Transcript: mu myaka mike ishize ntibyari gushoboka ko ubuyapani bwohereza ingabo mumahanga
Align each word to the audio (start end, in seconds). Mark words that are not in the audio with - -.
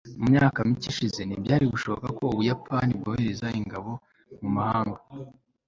mu 0.19 0.25
myaka 0.33 0.57
mike 0.67 0.87
ishize 0.93 1.21
ntibyari 1.23 1.65
gushoboka 1.73 2.07
ko 2.17 2.23
ubuyapani 2.31 2.91
bwohereza 2.99 3.47
ingabo 3.59 3.91
mumahanga 4.41 4.99